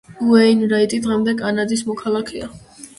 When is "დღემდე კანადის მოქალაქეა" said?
1.05-2.55